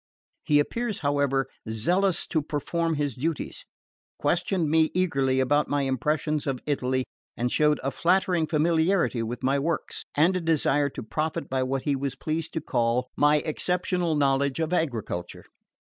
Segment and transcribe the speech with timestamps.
[0.43, 3.65] He appears, however, zealous to perform his duties;
[4.17, 7.05] questioned me eagerly about my impressions of Italy,
[7.37, 11.83] and showed a flattering familiarity with my works, and a desire to profit by what
[11.83, 15.45] he was pleased to call my exceptional knowledge of agriculture.